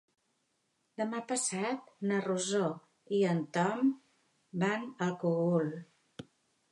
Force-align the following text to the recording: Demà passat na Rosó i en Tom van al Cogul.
Demà 1.01 1.19
passat 1.31 1.91
na 2.11 2.17
Rosó 2.27 2.69
i 3.19 3.19
en 3.33 3.43
Tom 3.57 3.91
van 4.65 4.89
al 5.09 5.13
Cogul. 5.25 5.69